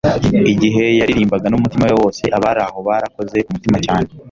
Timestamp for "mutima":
3.55-3.77